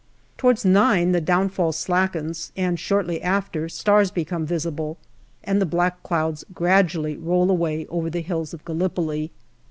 [0.35, 4.97] Towards nine the downfall slackens, and shortly after stars become visible,
[5.43, 9.29] and the black clouds gradually roll away over the hills of Gallipoli.